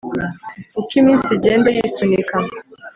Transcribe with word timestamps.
uko 0.79 0.91
iminsi 1.01 1.29
igenda 1.37 1.67
yisunika 1.75 2.35